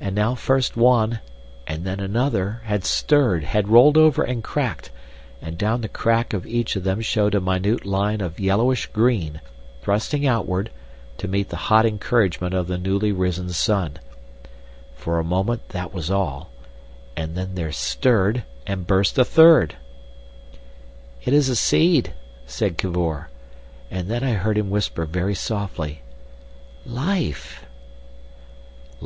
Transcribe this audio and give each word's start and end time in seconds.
And 0.00 0.14
now 0.16 0.34
first 0.34 0.78
one 0.78 1.20
and 1.66 1.84
then 1.84 2.00
another 2.00 2.62
had 2.64 2.86
stirred, 2.86 3.44
had 3.44 3.68
rolled 3.68 3.98
over 3.98 4.22
and 4.22 4.42
cracked, 4.42 4.90
and 5.42 5.58
down 5.58 5.82
the 5.82 5.90
crack 5.90 6.32
of 6.32 6.46
each 6.46 6.74
of 6.74 6.84
them 6.84 7.02
showed 7.02 7.34
a 7.34 7.40
minute 7.42 7.84
line 7.84 8.22
of 8.22 8.40
yellowish 8.40 8.86
green, 8.86 9.42
thrusting 9.82 10.26
outward 10.26 10.70
to 11.18 11.28
meet 11.28 11.50
the 11.50 11.56
hot 11.68 11.84
encouragement 11.84 12.54
of 12.54 12.66
the 12.66 12.78
newly 12.78 13.12
risen 13.12 13.50
sun. 13.50 13.98
For 14.94 15.18
a 15.18 15.22
moment 15.22 15.68
that 15.68 15.92
was 15.92 16.10
all, 16.10 16.50
and 17.14 17.36
then 17.36 17.54
there 17.54 17.70
stirred, 17.70 18.44
and 18.66 18.86
burst 18.86 19.18
a 19.18 19.22
third! 19.26 19.76
"It 21.24 21.34
is 21.34 21.50
a 21.50 21.54
seed," 21.56 22.14
said 22.46 22.78
Cavor. 22.78 23.28
And 23.90 24.08
then 24.08 24.24
I 24.24 24.32
heard 24.32 24.56
him 24.56 24.70
whisper 24.70 25.04
very 25.04 25.34
softly, 25.34 26.00
"_Life! 26.88 27.64